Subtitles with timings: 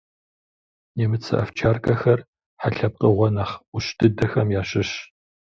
[0.97, 2.19] Нэмыцэ овчаркэхэр
[2.61, 4.93] хьэ лъэпкъыгъуэ нэхъ ӏущ дыдэхэм ящыщщ.